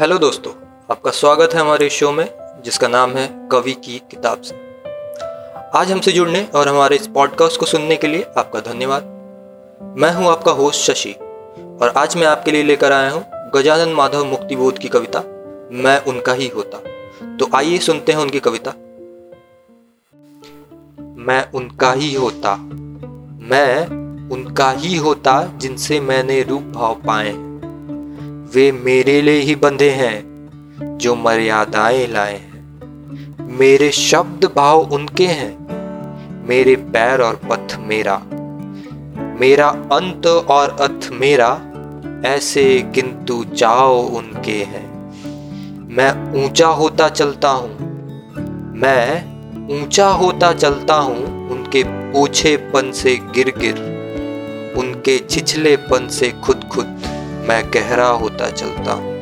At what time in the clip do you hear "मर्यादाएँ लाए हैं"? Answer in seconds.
31.14-33.58